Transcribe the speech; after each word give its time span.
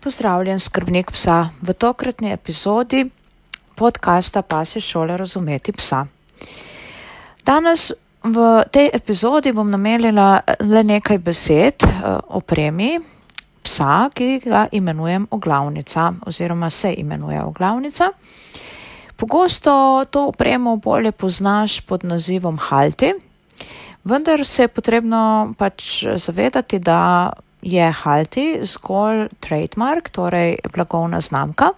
Pozdravljen, 0.00 0.60
skrbnik 0.60 1.10
psa. 1.10 1.48
V 1.62 1.74
tokratni 1.74 2.30
epizodi 2.32 3.10
podcasta 3.74 4.42
Pasje 4.42 4.80
šole 4.80 5.16
razumeti 5.16 5.72
psa. 5.72 6.04
Danes 7.42 7.90
v 8.22 8.62
tej 8.70 8.90
epizodi 8.94 9.50
bom 9.52 9.66
namenila 9.70 10.40
le 10.62 10.82
nekaj 10.86 11.18
besed 11.18 11.82
uh, 11.82 12.20
o 12.30 12.40
premi 12.40 13.00
psa, 13.62 14.06
ki 14.14 14.38
ga 14.46 14.68
imenujem 14.72 15.26
oglavnica 15.30 16.12
oziroma 16.26 16.70
se 16.70 16.94
imenuje 16.94 17.42
oglavnica. 17.42 18.12
Pogosto 19.16 20.04
to 20.10 20.28
opremo 20.28 20.76
bolje 20.76 21.12
poznaš 21.12 21.80
pod 21.80 22.04
nazivom 22.04 22.58
halti, 22.58 23.14
vendar 24.04 24.46
se 24.46 24.62
je 24.62 24.68
potrebno 24.68 25.54
pač 25.58 26.04
zavedati, 26.14 26.78
da 26.78 27.32
je 27.62 27.92
halti 27.92 28.58
zgolj 28.62 29.28
trademark, 29.40 30.10
torej 30.10 30.58
blagovna 30.72 31.20
znamka. 31.20 31.72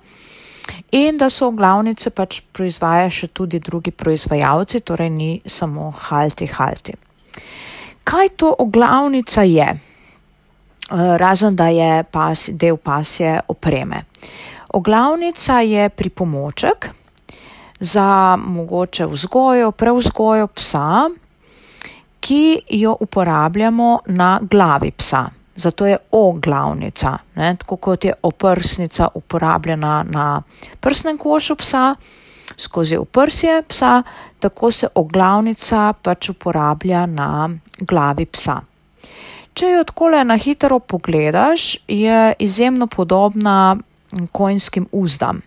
In 0.92 1.18
da 1.18 1.30
so 1.30 1.50
glavnice 1.50 2.10
pač 2.10 2.40
proizvaja 2.52 3.10
še 3.10 3.30
tudi 3.34 3.58
drugi 3.58 3.90
proizvajalci, 3.90 4.80
torej 4.86 5.10
ni 5.10 5.30
samo 5.46 5.90
halti 5.90 6.46
halti. 6.46 6.94
Kaj 8.04 8.28
to 8.36 8.54
oglavnica 8.58 9.42
je? 9.42 9.68
Razen 10.90 11.56
da 11.56 11.68
je 11.70 12.04
pas, 12.10 12.48
del 12.50 12.76
pasje 12.76 13.38
opreme. 13.48 14.04
Oglavnica 14.74 15.60
je 15.60 15.88
pripomoček 15.88 16.90
za 17.80 18.36
mogoče 18.36 19.06
vzgojo, 19.06 19.70
preuzgojo 19.72 20.46
psa, 20.46 21.08
ki 22.20 22.62
jo 22.68 22.96
uporabljamo 23.00 24.00
na 24.06 24.38
glavi 24.42 24.90
psa 24.90 25.39
zato 25.56 25.86
je 25.86 25.96
oglavnica, 26.10 27.18
ne? 27.34 27.56
tako 27.56 27.76
kot 27.76 28.04
je 28.04 28.12
oprsnica 28.22 29.08
uporabljena 29.14 30.04
na 30.10 30.42
prsnem 30.80 31.18
košu 31.18 31.56
psa, 31.56 31.94
skozi 32.56 32.96
oprsje 32.96 33.62
psa, 33.68 34.02
tako 34.38 34.70
se 34.70 34.88
oglavnica 34.94 35.92
pač 36.02 36.28
uporablja 36.28 37.06
na 37.06 37.50
glavi 37.80 38.26
psa. 38.26 38.60
Če 39.54 39.66
jo 39.66 39.84
takole 39.84 40.24
na 40.24 40.36
hitro 40.36 40.78
pogledaš, 40.78 41.76
je 41.88 42.32
izjemno 42.38 42.86
podobna 42.86 43.76
konjskim 44.32 44.86
uzdam. 44.92 45.42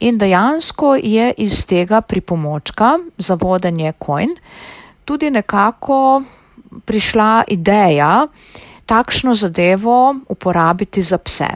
In 0.00 0.18
dejansko 0.18 0.94
je 0.96 1.32
iz 1.36 1.66
tega 1.66 2.00
pripomočka 2.00 2.98
za 3.18 3.34
vodenje 3.34 3.92
konj 3.98 4.34
tudi 5.10 5.30
nekako 5.30 6.22
prišla 6.84 7.44
ideja, 7.48 8.26
takšno 8.90 9.34
zadevo 9.38 10.16
uporabiti 10.28 11.02
za 11.02 11.18
pse. 11.18 11.48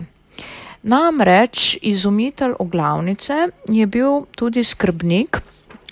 Namreč 0.82 1.78
izumitelj 1.82 2.54
oglavnice 2.58 3.48
je 3.68 3.86
bil 3.86 4.22
tudi 4.36 4.62
skrbnik 4.64 5.40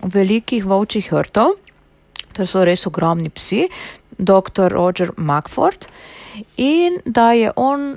velikih 0.03 0.67
volčjih 0.67 1.11
hrtov, 1.11 1.57
to 2.33 2.47
so 2.47 2.63
res 2.65 2.87
ogromni 2.87 3.31
psi, 3.31 3.67
dr. 4.19 4.71
Roger 4.71 5.11
Macford, 5.17 5.89
in 6.57 7.01
da 7.05 7.33
je 7.33 7.51
on 7.57 7.97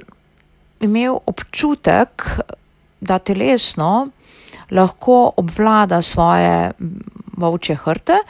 imel 0.82 1.20
občutek, 1.26 2.26
da 3.02 3.20
telesno 3.20 4.10
lahko 4.72 5.34
obvlada 5.38 6.02
svoje 6.02 6.72
volčje 7.38 7.76
hrte, 7.76 8.22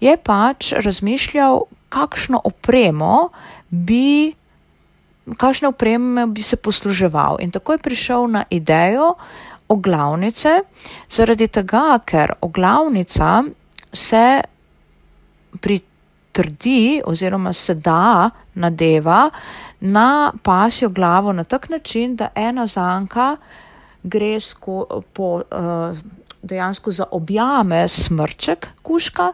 je 0.00 0.16
pač 0.16 0.72
razmišljal, 0.72 1.62
kakšno 1.88 2.40
opremo 2.44 3.28
bi 3.70 4.34
kakšne 5.36 5.68
opreme 5.68 6.26
bi 6.26 6.42
se 6.42 6.56
posluževal. 6.56 7.36
In 7.40 7.50
tako 7.50 7.72
je 7.72 7.78
prišel 7.78 8.26
na 8.28 8.44
idejo 8.50 9.14
oglavnice, 9.68 10.60
zaradi 11.10 11.48
tega, 11.48 11.98
ker 12.04 12.34
oglavnica 12.40 13.42
se 13.92 14.42
pritrdi 15.60 17.00
oziroma 17.06 17.52
se 17.52 17.74
da 17.74 18.30
nadeva 18.54 19.30
na 19.80 20.32
pasjo 20.42 20.88
glavo 20.88 21.32
na 21.32 21.44
tak 21.44 21.68
način, 21.68 22.16
da 22.16 22.28
ena 22.34 22.66
zanka 22.66 23.36
gre 24.02 24.40
sko, 24.40 25.02
po, 25.12 25.34
uh, 25.34 25.98
dejansko 26.42 26.90
za 26.90 27.04
objame 27.10 27.88
smrček 27.88 28.68
kuška, 28.82 29.32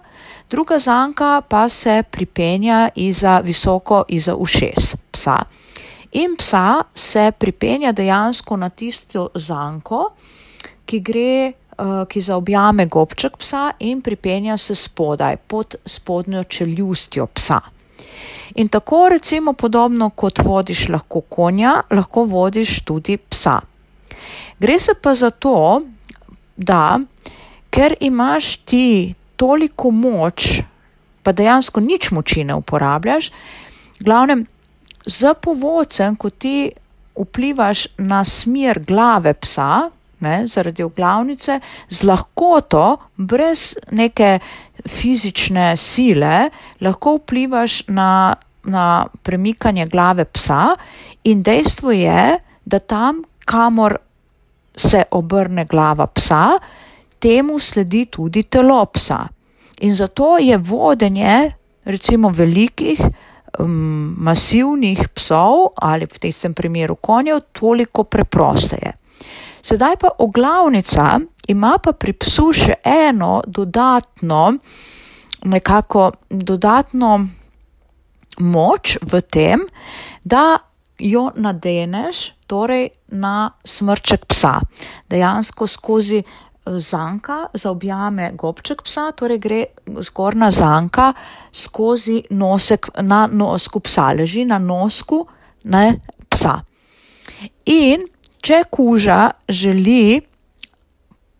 druga 0.50 0.78
zanka 0.78 1.40
pa 1.48 1.68
se 1.68 2.02
pripenja 2.10 2.88
iza 2.94 3.40
visoko 3.44 4.04
iza 4.08 4.34
ušes 4.34 4.96
psa 5.10 5.42
in 6.12 6.36
psa 6.36 6.82
se 6.94 7.32
pripenja 7.38 7.92
dejansko 7.92 8.56
na 8.56 8.68
tisto 8.68 9.28
zanko, 9.34 10.10
ki 10.86 11.00
gre, 11.00 11.52
uh, 11.78 12.04
ki 12.08 12.20
zaobjame 12.20 12.86
gobček 12.86 13.36
psa 13.38 13.70
in 13.78 14.00
pripenja 14.02 14.58
se 14.58 14.74
spodaj, 14.74 15.36
pod 15.46 15.76
spodnjo 15.86 16.44
čeljustjo 16.44 17.26
psa. 17.26 17.60
In 18.54 18.68
tako 18.68 19.08
recimo 19.08 19.52
podobno 19.52 20.10
kot 20.10 20.38
vodiš 20.38 20.88
lahko 20.88 21.20
konja, 21.20 21.82
lahko 21.90 22.24
vodiš 22.24 22.80
tudi 22.84 23.16
psa. 23.16 23.60
Gre 24.58 24.78
se 24.78 24.94
pa 24.94 25.14
za 25.14 25.30
to, 25.30 25.82
da 26.56 26.98
ker 27.70 27.94
imaš 28.00 28.56
ti 28.56 29.14
toliko 29.36 29.90
moč, 29.90 30.60
pa 31.22 31.32
dejansko 31.32 31.80
nič 31.80 32.10
moči 32.10 32.44
ne 32.44 32.54
uporabljaš, 32.54 33.30
glavnem 34.00 34.46
z 35.06 35.34
povodcem, 35.40 36.16
ko 36.16 36.30
ti 36.30 36.70
vplivaš 37.16 37.86
na 37.98 38.24
smer 38.24 38.80
glave 38.86 39.34
psa, 39.34 39.90
ne, 40.20 40.44
zaradi 40.46 40.82
oglavnice, 40.82 41.60
z 41.88 42.04
lahkoto, 42.04 42.96
brez 43.16 43.74
neke 43.90 44.38
fizične 44.88 45.76
sile, 45.76 46.50
lahko 46.80 47.16
vplivaš 47.20 47.82
na, 47.88 48.34
na 48.64 49.06
premikanje 49.22 49.86
glave 49.86 50.24
psa, 50.24 50.76
in 51.24 51.42
dejstvo 51.42 51.92
je, 51.92 52.38
da 52.64 52.78
tam, 52.78 53.24
kamor 53.44 53.96
se 54.76 55.04
obrne 55.10 55.64
glava 55.64 56.06
psa, 56.06 56.58
temu 57.18 57.58
sledi 57.58 58.06
tudi 58.06 58.42
telo 58.42 58.84
psa. 58.86 59.26
In 59.80 59.94
zato 59.94 60.38
je 60.38 60.56
vodenje, 60.56 61.52
recimo, 61.84 62.28
velikih 62.28 63.00
um, 63.58 64.14
masivnih 64.18 65.08
psov 65.14 65.72
ali 65.76 66.06
v 66.06 66.18
tem 66.18 66.54
primeru 66.54 66.96
konjev 66.96 67.40
toliko 67.52 68.04
preprosteje. 68.04 68.92
Sedaj 69.62 69.96
pa 69.96 70.08
oglavnica 70.18 71.20
ima 71.48 71.78
pa 71.82 71.92
pri 71.92 72.12
psu 72.12 72.52
še 72.52 72.74
eno 72.84 73.42
dodatno, 73.46 74.54
nekako 75.44 76.10
dodatno 76.30 77.26
moč 78.38 78.96
v 79.02 79.20
tem, 79.20 79.66
da 80.24 80.58
jo 80.98 81.30
nadeneš 81.36 82.32
torej 82.46 82.88
na 83.08 83.50
smrček 83.64 84.24
psa. 84.26 84.60
Dejansko 85.08 85.66
skozi 85.66 86.22
zanka 86.78 87.48
zaobjame 87.54 88.30
gobček 88.38 88.82
psa, 88.82 89.10
torej 89.12 89.38
gre 89.38 89.64
zgornja 89.86 90.50
zanka 90.50 91.12
skozi 91.52 92.22
nosek 92.30 92.88
na 93.02 93.26
nosku 93.26 93.80
psa, 93.80 94.12
leži 94.12 94.44
na 94.44 94.58
nosku 94.58 95.26
ne, 95.64 96.00
psa. 96.28 96.60
In 97.66 98.06
če 98.42 98.62
kuža 98.70 99.30
želi 99.48 100.20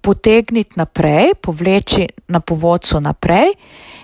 potegniti 0.01 0.81
naprej, 0.81 1.35
povleči 1.43 2.09
na 2.29 2.41
povodcu 2.41 3.01
naprej, 3.01 3.53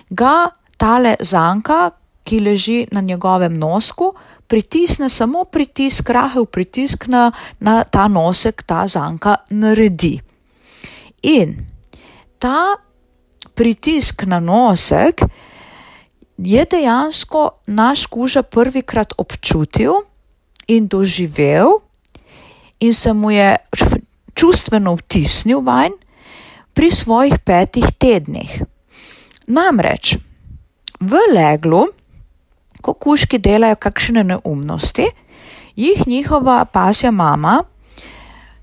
ga 0.09 0.49
tale 0.77 1.15
zanka, 1.19 1.91
ki 2.27 2.39
leži 2.43 2.85
na 2.91 3.01
njegovem 3.01 3.57
nosku, 3.57 4.13
pritisne 4.47 5.09
samo 5.09 5.43
pritisk, 5.43 6.09
rahel 6.09 6.45
pritisk 6.45 7.07
na, 7.07 7.31
na 7.59 7.83
ta 7.83 8.07
nosek, 8.07 8.63
ta 8.63 8.87
zanka 8.87 9.35
naredi. 9.49 10.26
In 11.23 11.65
ta 12.39 12.77
pritisk 13.55 14.23
na 14.23 14.39
nosek 14.39 15.21
je 16.37 16.65
dejansko 16.65 17.49
naš 17.67 18.05
kuža 18.05 18.43
prvikrat 18.43 19.13
občutil 19.17 20.05
in 20.67 20.87
doživel, 20.87 21.81
in 22.79 22.93
se 22.93 23.13
mu 23.13 23.31
je 23.31 23.55
čustveno 24.33 24.95
vtisnil 24.95 25.61
vanj 25.61 25.97
pri 26.73 26.91
svojih 26.91 27.39
petih 27.39 27.85
tednih. 27.97 28.61
Namreč 29.47 30.17
v 30.99 31.17
leglu, 31.33 31.87
ko 32.81 32.93
kuški 32.93 33.39
delajo 33.41 33.75
kakšne 33.75 34.23
neumnosti, 34.23 35.07
jih 35.75 36.07
njihova 36.07 36.65
pasja 36.65 37.11
mama 37.11 37.63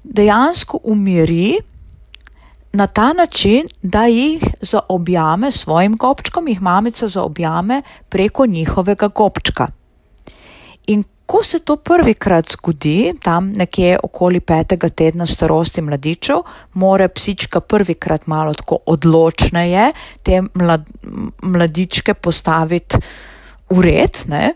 dejansko 0.05 0.79
umiri 0.85 1.59
na 2.75 2.87
ta 2.87 3.13
način, 3.13 3.69
da 3.83 4.07
jih 4.07 4.43
zaobjame 4.61 5.51
svojim 5.51 5.97
gobčkom, 5.97 6.49
jih 6.49 6.63
mamica 6.63 7.09
zaobjame 7.09 7.83
preko 8.09 8.47
njihovega 8.47 9.09
gobčka. 9.09 9.69
In 10.87 11.05
ko 11.27 11.43
se 11.43 11.59
to 11.59 11.77
prvikrat 11.77 12.51
zgodi, 12.51 13.15
tam 13.23 13.53
nekje 13.57 13.99
okoli 14.03 14.41
petega 14.41 14.89
tedna 14.89 15.27
starosti 15.27 15.83
mladičev, 15.83 16.43
more 16.75 17.09
psička 17.09 17.61
prvikrat 17.61 18.27
malo 18.27 18.55
tako 18.55 18.79
odločneje 18.87 19.93
te 20.23 20.43
mlad, 20.55 20.85
mladičke 21.43 22.15
postaviti 22.15 22.99
v 23.71 23.81
red, 23.81 24.25
ne? 24.27 24.55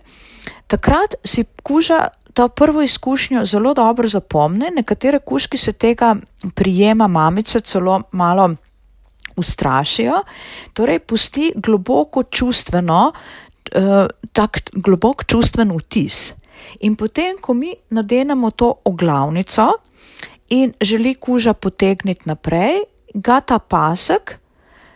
takrat 0.69 1.15
si 1.25 1.45
kuža 1.63 2.09
to 2.39 2.49
prvo 2.49 2.83
izkušnjo 2.83 3.45
zelo 3.45 3.75
dobro 3.75 4.09
zapomne. 4.09 4.71
Nekatere 4.71 5.19
kuški 5.19 5.59
se 5.59 5.73
tega 5.73 6.17
prijema 6.55 7.09
mamice 7.09 7.61
celo 7.61 8.03
malo 8.13 8.51
ustrašijo, 9.37 10.23
torej 10.73 10.99
pusti 10.99 11.53
globoko 11.57 12.23
čustveno, 12.23 13.13
uh, 13.13 14.07
tak 14.33 14.61
globok 14.73 15.25
čustven 15.27 15.75
vtis. 15.79 16.35
In 16.81 16.95
potem, 16.97 17.37
ko 17.41 17.55
mi 17.55 17.75
nadenemo 17.91 18.51
to 18.51 18.75
oglavnico 18.85 19.67
in 20.49 20.73
želi 20.81 21.15
kuža 21.15 21.55
potegniti 21.55 22.23
naprej, 22.25 22.85
ga 23.15 23.41
ta 23.41 23.59
pasek 23.59 24.39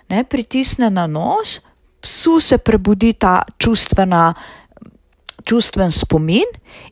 ne, 0.09 0.25
pritisne 0.25 0.91
na 0.91 1.07
nos, 1.07 1.61
psu 2.01 2.41
se 2.41 2.59
prebudi 2.59 3.13
ta 3.13 3.43
čustvena, 3.59 4.35
čustven 5.45 5.93
spomin 5.93 6.49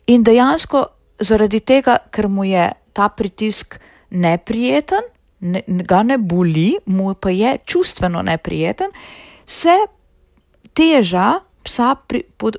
in 0.07 0.23
dejansko 0.23 0.85
zaradi 1.21 1.61
tega, 1.61 1.99
ker 2.11 2.29
mu 2.29 2.45
je 2.45 2.71
ta 2.93 3.09
pritisk 3.09 3.79
neprijeten, 4.11 5.05
ne, 5.41 5.63
ga 5.67 6.03
ne 6.03 6.19
boli, 6.19 6.75
mu 6.87 7.15
pa 7.15 7.31
je 7.31 7.59
čustveno 7.65 8.23
neprijeten, 8.23 8.91
se 9.47 9.77
teža 10.75 11.41
psa 11.63 11.95
pri, 11.95 12.23
pod, 12.37 12.57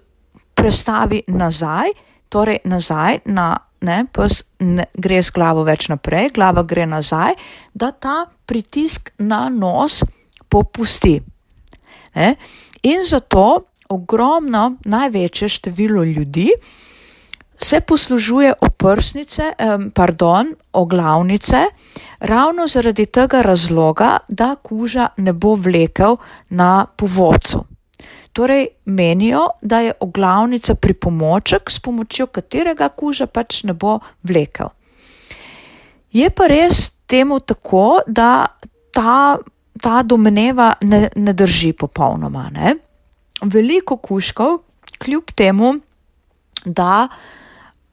prestavi 0.54 1.24
nazaj, 1.28 1.94
torej 2.30 2.62
nazaj 2.66 3.20
na 3.26 3.56
ne, 3.82 4.06
pes 4.14 4.44
ne, 4.60 4.86
gre 4.94 5.22
z 5.22 5.34
glavo 5.34 5.66
več 5.66 5.88
naprej, 5.90 6.30
glava 6.36 6.64
gre 6.64 6.86
nazaj, 6.86 7.34
da 7.74 7.92
ta 7.92 8.26
pritisk 8.46 9.14
na 9.18 9.48
nos 9.50 10.04
popusti. 10.52 11.18
Ne? 12.16 12.36
In 12.84 13.06
zato 13.08 13.70
ogromno, 13.92 14.78
največje 14.86 15.50
število 15.50 16.04
ljudi 16.04 16.50
se 17.64 17.80
poslužuje 17.80 18.54
oprsnice, 18.62 19.54
pardon, 19.94 20.56
oglavnice, 20.74 21.58
ravno 22.20 22.68
zaradi 22.68 23.06
tega 23.06 23.42
razloga, 23.42 24.18
da 24.28 24.56
kuža 24.56 25.08
ne 25.18 25.34
bo 25.34 25.54
vlekel 25.56 26.18
na 26.50 26.86
povodcu. 26.96 27.64
Torej, 28.34 28.68
menijo, 28.86 29.48
da 29.62 29.80
je 29.80 29.94
oglavnica 30.00 30.76
pripomoček, 30.76 31.72
s 31.72 31.80
pomočjo 31.80 32.28
katerega 32.28 32.90
kuža 32.90 33.28
pač 33.28 33.64
ne 33.64 33.74
bo 33.74 34.00
vlekel. 34.24 34.70
Je 36.12 36.30
pa 36.30 36.48
res 36.48 36.90
temu 37.08 37.40
tako, 37.40 38.00
da 38.08 38.46
ta, 38.92 39.38
ta 39.82 40.04
domneva 40.04 40.74
ne, 40.82 41.10
ne 41.16 41.34
drži 41.34 41.74
popolnoma. 41.74 42.50
Ne? 42.52 42.76
Veliko 43.42 43.98
kuškov, 43.98 44.58
kljub 44.98 45.32
temu, 45.36 45.74
da 46.66 47.08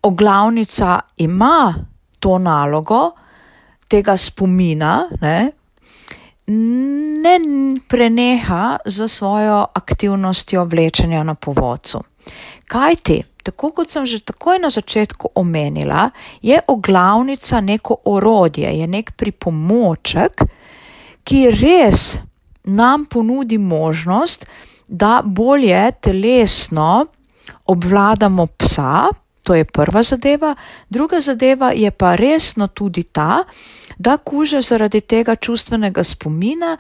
oglavnica 0.02 1.00
ima 1.16 1.74
to 2.20 2.38
nalogo 2.38 3.10
tega 3.88 4.16
spomina, 4.16 5.08
ne, 5.20 5.50
ne 7.22 7.38
preneha 7.88 8.76
za 8.84 9.08
svojo 9.08 9.66
aktivnostjo 9.74 10.64
vlečenja 10.64 11.22
na 11.22 11.34
povodcu. 11.34 12.02
Kaj 12.66 12.96
ti? 12.96 13.22
Tako 13.42 13.70
kot 13.70 13.90
sem 13.90 14.06
že 14.06 14.20
takoj 14.20 14.58
na 14.58 14.70
začetku 14.70 15.30
omenila, 15.34 16.10
je 16.42 16.60
oglavnica 16.66 17.60
neko 17.60 17.96
orodje, 18.04 18.68
je 18.78 18.86
nek 18.86 19.12
pripomoček, 19.16 20.42
ki 21.24 21.50
res 21.50 22.18
nam 22.64 23.06
ponudi 23.06 23.58
možnost, 23.58 24.44
da 24.88 25.22
bolje 25.24 25.92
telesno 26.00 27.06
obvladamo 27.64 28.46
psa, 28.46 29.08
to 29.42 29.54
je 29.54 29.64
prva 29.64 30.02
zadeva, 30.02 30.54
druga 30.88 31.20
zadeva 31.20 31.72
je 31.72 31.90
pa 31.90 32.14
resno 32.14 32.66
tudi 32.66 33.02
ta, 33.02 33.44
da 33.98 34.16
kuža 34.16 34.60
zaradi 34.60 35.00
tega 35.00 35.36
čustvenega 35.36 36.04
spomina 36.04 36.76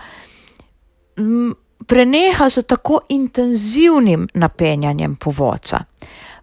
preneha 1.86 2.48
z 2.50 2.62
tako 2.62 3.00
intenzivnim 3.08 4.28
napenjanjem 4.34 5.16
povodca. 5.16 5.78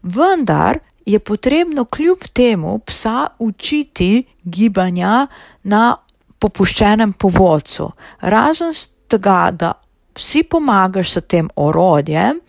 Vendar 0.04 0.80
je 1.06 1.20
potrebno 1.20 1.86
kljub 1.86 2.18
temu 2.34 2.80
psa 2.80 3.28
učiti 3.40 4.24
gibanja 4.44 5.28
na 5.64 5.98
popuščenem 6.40 7.14
povodcu. 7.14 7.92
Razen 8.22 8.74
tega, 9.08 9.52
da 9.52 9.74
vsi 10.16 10.44
pomagaš 10.44 11.12
s 11.12 11.22
tem 11.28 11.50
orodjem, 11.56 12.40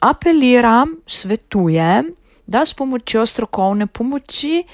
apeliram, 0.00 0.96
svetujem, 1.06 2.12
da 2.46 2.66
s 2.66 2.74
pomočjo 2.74 3.26
strokovne 3.26 3.86
pomoči 3.86 4.64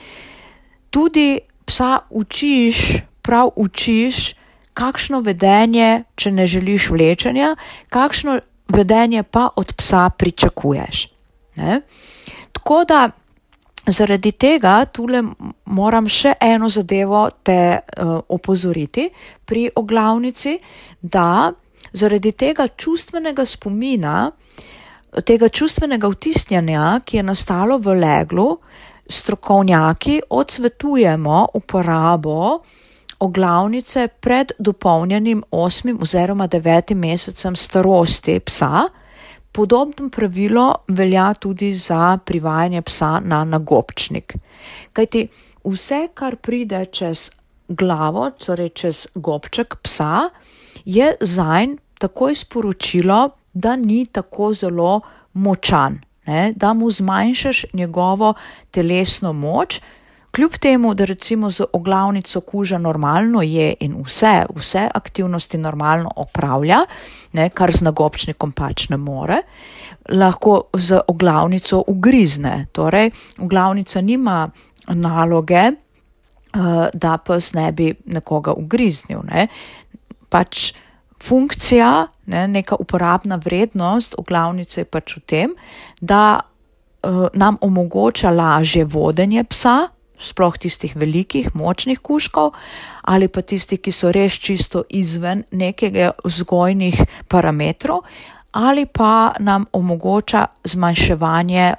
tudi 0.91 1.39
psa 1.65 1.99
učiš, 2.11 2.77
prav 3.23 3.51
učiš, 3.57 4.35
kakšno 4.75 5.21
vedenje, 5.21 6.05
če 6.17 6.33
ne 6.33 6.47
želiš 6.47 6.91
vlečenja, 6.91 7.57
kakšno 7.89 8.41
vedenje 8.69 9.23
pa 9.23 9.49
od 9.57 9.73
psa 9.77 10.11
pričakuješ. 10.19 11.09
Ne? 11.57 11.81
Tako 12.53 12.85
da 12.89 13.11
zaradi 13.87 14.33
tega 14.33 14.85
tule 14.85 15.23
moram 15.65 16.09
še 16.09 16.35
eno 16.41 16.69
zadevo 16.69 17.29
te 17.43 17.79
uh, 17.79 18.21
opozoriti 18.29 19.09
pri 19.45 19.71
oglavnici, 19.77 20.59
da 21.03 21.53
zaradi 21.93 22.33
tega 22.33 22.69
čustvenega 22.69 23.45
spomina, 23.45 24.31
tega 25.25 25.49
čustvenega 25.49 26.09
vtisnjanja, 26.09 27.01
ki 27.05 27.17
je 27.17 27.23
nastalo 27.23 27.79
v 27.79 27.97
leglu, 28.01 28.57
strokovnjaki 29.09 30.21
odsvetujemo 30.31 31.49
uporabo 31.55 32.63
oglavnice 33.23 34.09
pred 34.09 34.53
dopolnjenim 34.59 35.43
osmim 35.51 35.99
oziroma 36.03 36.47
devetim 36.47 36.99
mesecem 36.99 37.57
starosti 37.57 38.41
psa. 38.41 38.89
Podobno 39.53 40.09
pravilo 40.09 40.75
velja 40.89 41.35
tudi 41.35 41.73
za 41.73 42.19
privajanje 42.25 42.83
psa 42.83 43.21
na 43.21 43.45
nagobčnik. 43.45 44.35
Kajti 44.93 45.29
vse, 45.65 46.09
kar 46.15 46.37
pride 46.37 46.85
čez 46.85 47.31
glavo, 47.69 48.31
torej 48.31 48.69
čez 48.69 49.07
gobček 49.15 49.77
psa, 49.83 50.29
je 50.85 51.15
zanj 51.21 51.77
takoj 51.99 52.35
sporočilo, 52.35 53.31
da 53.53 53.77
ni 53.77 54.07
tako 54.07 54.53
zelo 54.55 55.01
močan, 55.33 56.01
ne, 56.27 56.53
da 56.57 56.73
mu 56.73 56.91
zmanjšaš 56.91 57.65
njegovo 57.73 58.35
telesno 58.71 59.33
moč, 59.33 59.81
kljub 60.33 60.53
temu, 60.53 60.95
da 60.95 61.05
recimo 61.05 61.51
z 61.51 61.65
oglavnico 61.73 62.41
kuža 62.41 62.79
normalno 62.79 63.43
je 63.43 63.75
in 63.81 63.97
vse, 64.05 64.47
vse 64.55 64.89
aktivnosti 64.95 65.59
normalno 65.59 66.11
opravlja, 66.17 66.79
ne, 67.33 67.49
kar 67.51 67.73
z 67.73 67.85
nagobčnikom 67.85 68.53
pač 68.53 68.89
ne 68.89 68.97
more, 68.97 69.43
lahko 70.09 70.63
z 70.73 71.01
oglavnico 71.09 71.85
ugrizne. 71.87 72.67
Torej, 72.73 73.11
oglavnica 73.39 74.01
nima 74.01 74.51
naloge, 74.89 75.71
da 76.93 77.17
pes 77.19 77.53
ne 77.57 77.73
bi 77.73 77.95
nekoga 78.07 78.53
ugriznil. 78.53 79.23
Ne. 79.29 79.47
Pač 80.29 80.73
funkcija, 81.23 82.07
ne, 82.27 82.47
neka 82.49 82.77
uporabna 82.81 83.39
vrednost 83.45 84.15
oglavnice 84.19 84.81
je 84.81 84.85
pač 84.85 85.17
v 85.17 85.21
tem, 85.27 85.55
da 86.01 86.41
uh, 86.43 87.27
nam 87.35 87.59
omogoča 87.61 88.31
lažje 88.31 88.85
vodenje 88.85 89.45
psa, 89.45 89.93
sploh 90.23 90.59
tistih 90.59 90.95
velikih, 90.97 91.51
močnih 91.55 91.99
kuškov, 91.99 92.53
ali 93.03 93.29
pa 93.29 93.43
tistih, 93.43 93.81
ki 93.83 93.93
so 93.93 94.13
res 94.15 94.39
čisto 94.39 94.85
izven 94.89 95.45
nekega 95.51 96.13
vzgojnih 96.25 97.01
parametrov, 97.29 98.05
ali 98.53 98.87
pa 98.87 99.33
nam 99.41 99.67
omogoča 99.73 100.47
zmanjševanje 100.65 101.73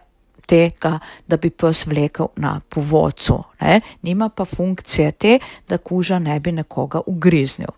tega, 0.47 0.99
da 1.27 1.37
bi 1.37 1.49
pes 1.49 1.85
vlekel 1.87 2.27
na 2.35 2.59
povodcu. 2.69 3.43
Ne. 3.61 3.81
Nima 4.01 4.29
pa 4.29 4.45
funkcije 4.45 5.11
te, 5.11 5.39
da 5.69 5.77
kuža 5.77 6.19
ne 6.19 6.39
bi 6.39 6.51
nekoga 6.51 7.01
ugriznil. 7.05 7.71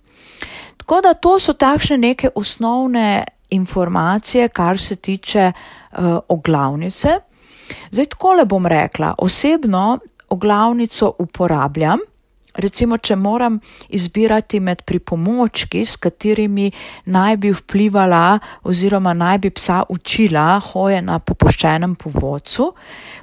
Tako 0.77 1.01
da 1.01 1.13
to 1.13 1.39
so 1.39 1.53
takšne 1.53 1.97
neke 1.97 2.29
osnovne 2.35 3.23
informacije, 3.49 4.49
kar 4.49 4.79
se 4.79 4.95
tiče 4.95 5.51
uh, 5.51 6.17
oglavnice. 6.27 7.19
Zdaj, 7.91 8.05
tako 8.05 8.33
le 8.33 8.45
bom 8.45 8.65
rekla, 8.65 9.15
osebno 9.17 9.99
oglavnico 10.29 11.13
uporabljam, 11.19 11.99
recimo, 12.57 12.97
če 12.97 13.15
moram 13.15 13.59
izbirati 13.89 14.59
med 14.59 14.83
pripomočki, 14.87 15.85
s 15.85 15.97
katerimi 16.01 16.71
naj 17.11 17.37
bi 17.37 17.51
vplivala 17.53 18.39
oziroma 18.63 19.13
naj 19.13 19.39
bi 19.45 19.51
psa 19.55 19.83
učila 19.89 20.59
hoje 20.71 21.01
na 21.01 21.19
popuščenem 21.19 21.95
povodcu, 21.95 22.71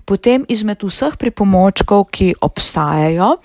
potem 0.04 0.46
izmed 0.48 0.84
vseh 0.84 1.16
pripomočkov, 1.18 2.08
ki 2.12 2.32
obstajajo, 2.40 3.36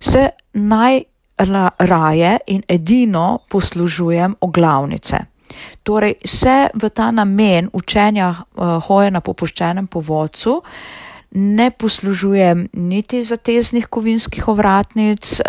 se 0.00 0.28
najraje 0.52 2.36
in 2.54 2.62
edino 2.68 3.40
poslužujem 3.50 4.36
oglavnice. 4.40 5.24
Torej, 5.82 6.18
se 6.24 6.68
v 6.74 6.88
ta 6.92 7.10
namen 7.10 7.70
učenja 7.72 8.28
uh, 8.30 8.76
hoje 8.84 9.10
na 9.10 9.22
popuščenem 9.24 9.86
povodcu 9.88 10.58
uh, 10.58 11.06
ne 11.30 11.70
poslužujem 11.70 12.68
niti 12.72 13.22
zateznih 13.22 13.86
kovinskih 13.86 14.48
ovratnic, 14.48 15.40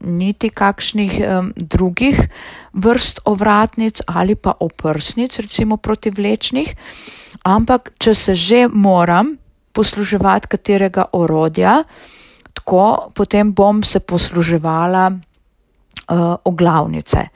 niti 0.00 0.48
kakšnih 0.48 1.20
drugih 1.56 2.20
vrst 2.72 3.20
ovratnic 3.24 4.00
ali 4.06 4.34
pa 4.34 4.54
oprsnic, 4.60 5.38
recimo 5.38 5.76
protivlečnih, 5.76 6.74
ampak 7.44 7.92
če 7.98 8.14
se 8.14 8.34
že 8.34 8.68
moram 8.68 9.36
posluževati 9.72 10.48
katerega 10.48 11.04
orodja, 11.12 11.82
tako 12.54 13.12
potem 13.14 13.52
bom 13.52 13.82
se 13.82 14.00
posluževala 14.00 15.12
uh, 15.12 16.34
oglavnice. 16.44 17.28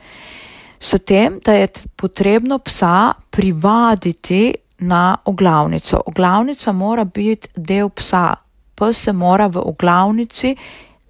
S 0.79 0.99
tem, 1.05 1.39
da 1.45 1.53
je 1.53 1.67
potrebno 1.95 2.59
psa 2.59 3.13
privaditi 3.29 4.51
na 4.79 5.17
oglavnico. 5.25 6.01
Oglavnica 6.05 6.71
mora 6.71 7.05
biti 7.05 7.47
del 7.55 7.89
psa. 7.89 8.35
Pes 8.75 8.97
se 8.97 9.13
mora 9.13 9.47
v 9.47 9.57
oglavnici 9.57 10.55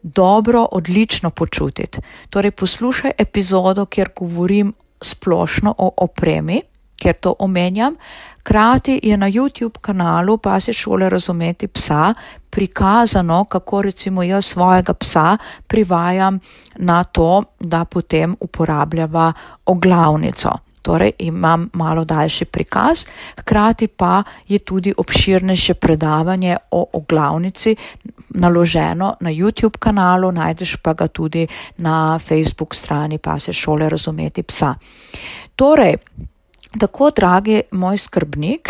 dobro, 0.04 0.68
odlično 0.72 1.30
počutiti. 1.30 2.00
Torej, 2.30 2.52
poslušaj 2.52 3.12
epizodo, 3.18 3.86
kjer 3.86 4.10
govorim 4.16 4.74
splošno 5.02 5.76
o 5.78 5.94
opremi, 5.98 6.62
ker 6.96 7.16
to 7.16 7.36
omenjam. 7.40 7.96
Krati 8.44 9.00
je 9.04 9.18
na 9.18 9.30
YouTube 9.30 9.80
kanalu 9.82 10.38
Pasi 10.38 10.74
šole 10.74 11.10
razumeti 11.10 11.68
psa 11.68 12.14
prikazano, 12.50 13.46
kako 13.46 13.82
recimo 13.82 14.24
jaz 14.24 14.46
svojega 14.46 14.94
psa 14.94 15.38
privajam 15.68 16.40
na 16.76 17.04
to, 17.04 17.44
da 17.60 17.86
potem 17.86 18.36
uporabljava 18.40 19.34
oglavnico. 19.66 20.63
Torej 20.84 21.12
imam 21.20 21.70
malo 21.74 22.04
daljši 22.06 22.46
prikaz, 22.46 23.06
hkrati 23.40 23.88
pa 23.88 24.24
je 24.48 24.60
tudi 24.60 24.94
obširnejše 24.98 25.74
predavanje 25.74 26.58
o 26.72 26.86
oglavnici 26.94 27.76
naloženo 28.30 29.16
na 29.20 29.30
YouTube 29.30 29.78
kanalu, 29.78 30.32
najdeš 30.32 30.76
pa 30.76 30.94
ga 30.94 31.08
tudi 31.08 31.48
na 31.78 32.20
Facebook 32.20 32.76
strani 32.76 33.18
pa 33.18 33.40
se 33.40 33.54
šole 33.54 33.90
razumeti 33.90 34.44
psa. 34.44 34.76
Torej, 35.56 35.96
tako 36.80 37.12
dragi 37.16 37.62
moj 37.72 37.98
skrbnik, 37.98 38.70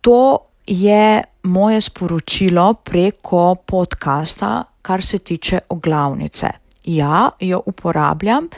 to 0.00 0.38
je 0.66 1.22
moje 1.42 1.80
sporočilo 1.80 2.74
preko 2.74 3.54
podcasta, 3.54 4.64
kar 4.82 5.02
se 5.02 5.18
tiče 5.18 5.58
oglavnice. 5.68 6.61
Ja, 6.84 7.30
jo 7.40 7.62
uporabljam 7.66 8.48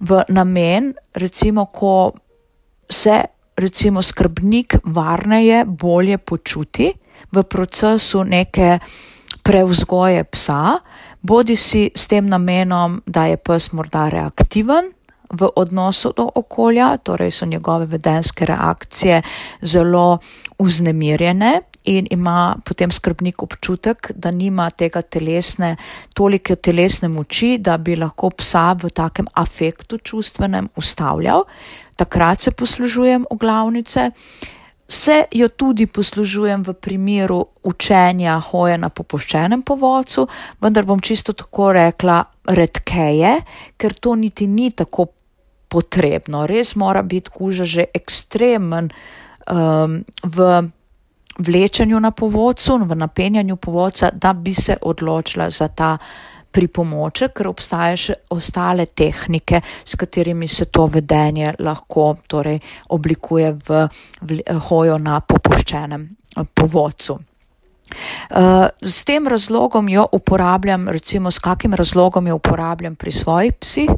v 0.00 0.22
namen, 0.28 0.94
recimo, 1.14 1.66
ko 1.66 2.12
se 2.90 3.24
recimo 3.56 4.02
skrbnik 4.02 4.76
varneje, 4.84 5.64
bolje 5.64 6.18
počuti 6.18 6.92
v 7.32 7.42
procesu 7.42 8.24
neke 8.24 8.78
prevzgoje 9.42 10.24
psa, 10.24 10.78
bodi 11.22 11.56
si 11.56 11.90
s 11.94 12.06
tem 12.06 12.28
namenom, 12.28 13.00
da 13.06 13.26
je 13.26 13.36
pes 13.36 13.72
morda 13.72 14.08
reaktiven 14.08 14.92
v 15.30 15.48
odnosu 15.56 16.12
do 16.16 16.28
okolja, 16.34 16.96
torej 17.02 17.30
so 17.30 17.46
njegove 17.46 17.86
vedenske 17.86 18.46
reakcije 18.46 19.22
zelo 19.62 20.18
uznemirjene 20.58 21.60
in 21.86 22.06
ima 22.10 22.56
potem 22.64 22.90
skrbnik 22.90 23.42
občutek, 23.42 24.10
da 24.14 24.30
nima 24.30 24.70
tega 24.70 25.02
telesne, 25.02 25.76
tolike 26.14 26.56
telesne 26.56 27.08
moči, 27.08 27.56
da 27.58 27.78
bi 27.78 27.96
lahko 27.96 28.30
psa 28.30 28.72
v 28.82 28.90
takem 28.90 29.26
afektu 29.34 29.98
čustvenem 29.98 30.68
ustavljal. 30.76 31.44
Takrat 31.96 32.40
se 32.40 32.50
poslužujem 32.50 33.26
oglavnice. 33.30 34.10
Se 34.88 35.24
jo 35.32 35.48
tudi 35.48 35.86
poslužujem 35.86 36.62
v 36.62 36.72
primeru 36.72 37.40
učenja 37.62 38.38
hoje 38.50 38.78
na 38.78 38.88
popuščenem 38.88 39.62
povodcu, 39.66 40.28
vendar 40.62 40.86
bom 40.86 41.00
čisto 41.00 41.32
tako 41.32 41.72
rekla 41.74 42.20
redkeje, 42.46 43.40
ker 43.76 43.94
to 43.94 44.14
niti 44.14 44.46
ni 44.46 44.70
tako 44.70 45.08
potrebno. 45.68 46.46
Res 46.46 46.76
mora 46.76 47.02
biti 47.02 47.30
kuža 47.34 47.64
že 47.64 47.88
ekstremen 47.94 48.92
um, 49.50 50.04
v 50.22 50.70
vlečenju 51.38 52.00
na 52.00 52.10
povodcu, 52.10 52.78
v 52.78 52.96
napenjanju 52.96 53.56
povodca, 53.56 54.10
da 54.12 54.32
bi 54.32 54.54
se 54.54 54.76
odločila 54.82 55.50
za 55.50 55.68
ta 55.68 55.96
pripomoček, 56.56 57.34
ker 57.36 57.50
obstajajo 57.50 58.00
še 58.00 58.14
ostale 58.32 58.86
tehnike, 58.86 59.60
s 59.84 59.96
katerimi 60.00 60.48
se 60.48 60.70
to 60.72 60.86
vedenje 60.92 61.54
lahko 61.60 62.14
torej, 62.28 62.60
oblikuje 62.96 63.52
v, 63.68 63.86
v 64.22 64.58
hojo 64.70 64.98
na 64.98 65.20
popuščenem 65.20 66.06
eh, 66.06 66.46
povodcu. 66.54 67.18
Uh, 67.86 68.66
s 68.82 69.04
tem 69.06 69.28
razlogom 69.30 69.86
jo 69.88 70.08
uporabljam, 70.12 70.88
recimo 70.90 71.30
s 71.30 71.38
kakim 71.38 71.74
razlogom 71.78 72.26
jo 72.26 72.34
uporabljam 72.40 72.96
pri 72.98 73.12
svojih 73.14 73.52
psih, 73.62 73.92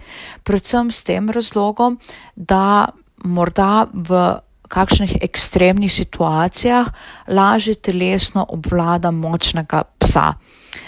predvsem 0.45 0.91
s 0.93 1.07
tem 1.09 1.31
razlogom, 1.33 1.97
da 2.37 2.91
morda 3.25 3.87
v 3.89 4.21
kakšnih 4.69 5.17
ekstremnih 5.23 5.93
situacijah 5.93 6.87
lažje 7.29 7.75
telesno 7.75 8.47
obvlada 8.49 9.11
močnega 9.11 9.83
psa. 9.99 10.33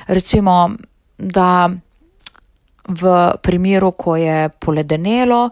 Recimo, 0.06 0.70
da 1.18 1.70
v 2.88 3.32
primeru, 3.42 3.92
ko 3.92 4.16
je 4.16 4.48
poledenelo, 4.48 5.50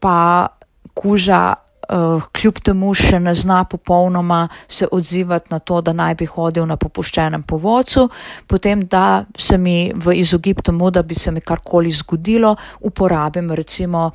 pa 0.00 0.48
kuža 0.94 1.54
uh, 1.88 2.22
kljub 2.32 2.60
temu 2.64 2.94
še 2.94 3.20
ne 3.20 3.34
zna 3.34 3.62
popolnoma 3.64 4.48
se 4.68 4.88
odzivati 4.92 5.52
na 5.52 5.58
to, 5.58 5.80
da 5.80 5.92
naj 5.92 6.14
bi 6.14 6.26
hodil 6.26 6.66
na 6.66 6.76
popuščenem 6.76 7.42
povodcu, 7.42 8.08
potem 8.46 8.86
da 8.86 9.24
se 9.38 9.58
mi 9.58 9.92
v 9.94 10.18
izogib 10.18 10.62
temu, 10.64 10.90
da 10.90 11.02
bi 11.02 11.14
se 11.14 11.32
mi 11.32 11.40
karkoli 11.40 11.92
zgodilo, 11.92 12.56
uporabim 12.80 13.52
recimo 13.52 14.10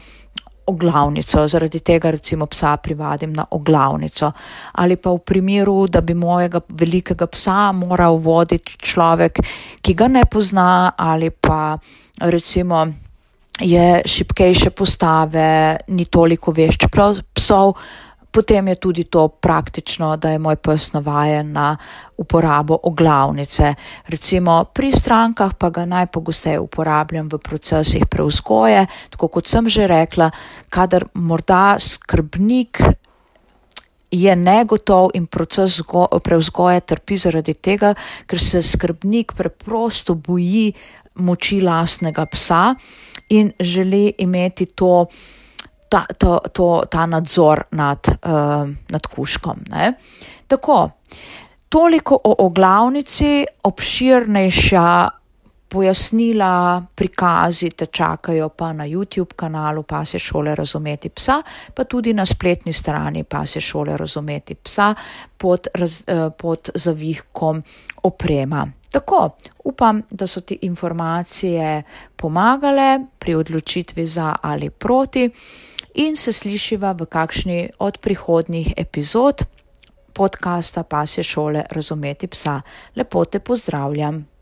oglavnico, 0.65 1.47
zaradi 1.47 1.79
tega 1.79 2.11
recimo 2.11 2.45
psa 2.45 2.77
privadim 2.77 3.33
na 3.33 3.45
oglavnico. 3.51 4.31
Ali 4.71 4.95
pa 4.95 5.11
v 5.11 5.19
primeru, 5.19 5.87
da 5.87 6.01
bi 6.01 6.13
mojega 6.13 6.61
velikega 6.69 7.27
psa 7.27 7.71
moral 7.71 8.17
voditi 8.17 8.77
človek, 8.77 9.39
ki 9.81 9.93
ga 9.93 10.07
ne 10.07 10.25
pozna, 10.25 10.93
ali 10.97 11.29
pa 11.29 11.77
recimo 12.19 12.87
je 13.59 14.01
šipkejše 14.05 14.69
postave, 14.69 15.77
ni 15.87 16.05
toliko 16.05 16.51
vešč 16.51 16.87
psov, 17.33 17.75
Potem 18.33 18.67
je 18.67 18.75
tudi 18.75 19.03
to 19.03 19.27
praktično, 19.27 20.15
da 20.17 20.31
je 20.33 20.39
moj 20.41 20.55
pes 20.55 20.93
navajen 20.93 21.51
na 21.53 21.77
uporabo 22.17 22.79
oglavnice. 22.83 23.75
Recimo 24.09 24.63
pri 24.73 24.91
strankah 24.91 25.53
pa 25.53 25.69
ga 25.69 25.85
najpogosteje 25.85 26.59
uporabljam 26.59 27.29
v 27.29 27.37
procesih 27.37 28.07
preuzgoje, 28.09 28.87
tako 29.13 29.27
kot 29.27 29.47
sem 29.47 29.69
že 29.69 29.87
rekla, 29.87 30.31
kadar 30.69 31.05
morda 31.13 31.77
skrbnik 31.79 32.81
je 34.11 34.35
negotov 34.35 35.11
in 35.13 35.25
proces 35.25 35.81
preuzgoje 36.23 36.81
trpi 36.81 37.17
zaradi 37.17 37.53
tega, 37.53 37.93
ker 38.25 38.39
se 38.39 38.61
skrbnik 38.61 39.33
preprosto 39.37 40.15
boji 40.15 40.73
moči 41.15 41.61
lastnega 41.61 42.25
psa 42.25 42.75
in 43.29 43.51
želi 43.59 44.13
imeti 44.17 44.65
to 44.65 45.05
ta, 45.93 46.05
to, 46.17 46.39
to, 46.53 46.83
ta 46.89 47.05
nadzor 47.05 47.63
nad, 47.71 48.07
uh, 48.25 48.69
nad 48.89 49.07
kuškom. 49.07 49.57
Ne. 49.69 49.93
Tako, 50.47 50.89
toliko 51.69 52.17
o 52.23 52.35
oglavnici, 52.45 53.45
obširnejša 53.63 55.09
pojasnila, 55.69 56.83
prikazi 56.95 57.69
te 57.69 57.85
čakajo 57.85 58.49
pa 58.49 58.73
na 58.73 58.85
YouTube 58.85 59.33
kanalu 59.35 59.83
Pasje 59.83 60.19
šole 60.19 60.55
razumeti 60.55 61.09
psa, 61.09 61.41
pa 61.73 61.83
tudi 61.83 62.13
na 62.13 62.25
spletni 62.25 62.73
strani 62.73 63.23
Pasje 63.23 63.61
šole 63.61 63.97
razumeti 63.97 64.55
psa 64.55 64.95
pod, 65.37 65.67
raz, 65.73 66.01
uh, 66.07 66.33
pod 66.37 66.69
zavihkom 66.75 67.63
oprema. 68.03 68.67
Tako, 68.91 69.29
upam, 69.63 70.01
da 70.09 70.27
so 70.27 70.41
ti 70.41 70.57
informacije 70.61 71.83
pomagale 72.15 72.99
pri 73.19 73.35
odločitvi 73.35 74.05
za 74.05 74.35
ali 74.41 74.69
proti 74.69 75.29
in 75.93 76.15
se 76.15 76.33
slišiva 76.33 76.91
v 76.91 77.05
kakšni 77.05 77.69
od 77.79 77.97
prihodnjih 77.97 78.73
epizod 78.77 79.45
podcasta 80.13 80.83
Pasje 80.83 81.23
šole 81.23 81.63
razumeti 81.69 82.27
psa. 82.27 82.61
Lepo 82.95 83.25
te 83.25 83.39
pozdravljam. 83.39 84.32